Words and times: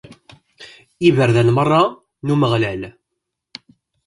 Iberdan 1.09 1.49
merra 1.57 1.81
n 2.25 2.31
Umeɣlal. 2.33 2.81